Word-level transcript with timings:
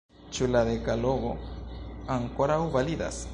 Ĉu 0.35 0.45
la 0.53 0.61
dekalogo 0.69 1.33
ankoraŭ 2.17 2.61
validas? 2.79 3.23